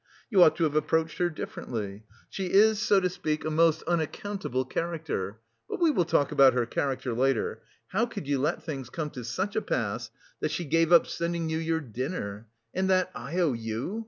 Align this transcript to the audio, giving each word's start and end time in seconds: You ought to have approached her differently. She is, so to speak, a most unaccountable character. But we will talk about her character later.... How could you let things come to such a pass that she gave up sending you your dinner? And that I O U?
You 0.31 0.41
ought 0.41 0.55
to 0.55 0.63
have 0.63 0.73
approached 0.75 1.19
her 1.19 1.29
differently. 1.29 2.01
She 2.27 2.47
is, 2.47 2.79
so 2.79 2.99
to 2.99 3.07
speak, 3.07 3.45
a 3.45 3.51
most 3.51 3.83
unaccountable 3.83 4.65
character. 4.65 5.37
But 5.69 5.79
we 5.79 5.91
will 5.91 6.05
talk 6.05 6.31
about 6.31 6.53
her 6.53 6.65
character 6.65 7.13
later.... 7.13 7.61
How 7.89 8.07
could 8.07 8.27
you 8.27 8.39
let 8.39 8.63
things 8.63 8.89
come 8.89 9.11
to 9.11 9.23
such 9.23 9.55
a 9.55 9.61
pass 9.61 10.09
that 10.39 10.49
she 10.49 10.65
gave 10.65 10.91
up 10.91 11.05
sending 11.05 11.49
you 11.51 11.59
your 11.59 11.81
dinner? 11.81 12.47
And 12.73 12.89
that 12.89 13.11
I 13.13 13.37
O 13.41 13.53
U? 13.53 13.99